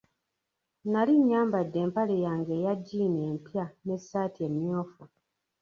Nnali 0.83 1.13
nyambade 1.29 1.77
empale 1.85 2.15
yange 2.25 2.53
eya 2.59 2.73
jjiini 2.79 3.19
empya 3.31 3.65
n'essaati 3.85 4.39
emmyufu. 4.47 5.03